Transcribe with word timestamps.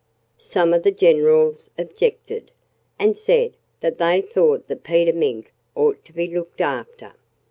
Some 0.39 0.73
of 0.73 0.81
the 0.81 0.89
generals 0.91 1.69
objected, 1.77 2.49
and 2.97 3.15
said 3.15 3.53
that 3.81 3.99
they 3.99 4.19
thought 4.19 4.67
that 4.67 4.81
Peter 4.81 5.13
Mink 5.13 5.53
ought 5.75 6.03
to 6.05 6.11
be 6.13 6.25
looked 6.25 6.59
after. 6.59 7.13